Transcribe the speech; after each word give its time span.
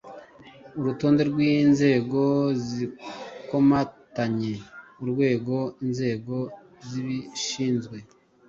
urutonde 0.79 1.21
rw’inzego 1.31 2.21
zikomatanye 2.67 4.53
urwego 5.01 5.55
inzego 5.85 6.35
zibishinzwe 6.87 7.97